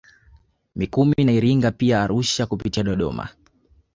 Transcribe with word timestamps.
Mikumi 0.75 1.15
na 1.25 1.31
Iringa 1.31 1.71
pia 1.71 2.01
Arusha 2.01 2.45
kupitia 2.45 2.83
Dodoma 2.83 3.29